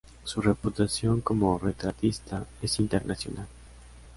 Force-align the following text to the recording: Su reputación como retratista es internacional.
Su 0.23 0.41
reputación 0.41 1.21
como 1.21 1.59
retratista 1.59 2.47
es 2.59 2.79
internacional. 2.79 3.45